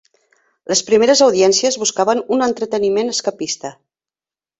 [0.71, 3.73] Les primeres audiències buscaven un entreteniment escapista.